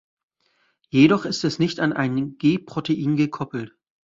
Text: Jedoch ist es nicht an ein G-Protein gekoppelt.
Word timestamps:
Jedoch 0.89 1.25
ist 1.25 1.43
es 1.43 1.59
nicht 1.59 1.79
an 1.79 1.93
ein 1.93 2.39
G-Protein 2.39 3.17
gekoppelt. 3.17 3.73